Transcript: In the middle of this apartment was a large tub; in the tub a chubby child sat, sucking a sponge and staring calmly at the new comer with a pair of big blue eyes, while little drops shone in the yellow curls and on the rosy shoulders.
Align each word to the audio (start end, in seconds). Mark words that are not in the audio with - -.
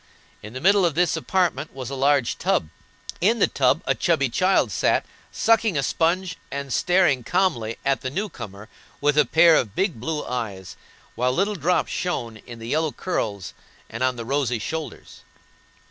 In 0.41 0.53
the 0.53 0.61
middle 0.61 0.83
of 0.83 0.95
this 0.95 1.15
apartment 1.15 1.75
was 1.75 1.91
a 1.91 1.95
large 1.95 2.39
tub; 2.39 2.69
in 3.21 3.37
the 3.37 3.45
tub 3.45 3.83
a 3.85 3.93
chubby 3.93 4.29
child 4.29 4.71
sat, 4.71 5.05
sucking 5.31 5.77
a 5.77 5.83
sponge 5.83 6.37
and 6.49 6.73
staring 6.73 7.23
calmly 7.23 7.77
at 7.85 8.01
the 8.01 8.09
new 8.09 8.27
comer 8.27 8.67
with 8.99 9.15
a 9.15 9.25
pair 9.25 9.55
of 9.55 9.75
big 9.75 9.99
blue 9.99 10.25
eyes, 10.25 10.75
while 11.13 11.31
little 11.31 11.53
drops 11.53 11.91
shone 11.91 12.37
in 12.37 12.57
the 12.57 12.69
yellow 12.69 12.91
curls 12.91 13.53
and 13.91 14.01
on 14.01 14.15
the 14.15 14.25
rosy 14.25 14.57
shoulders. 14.57 15.21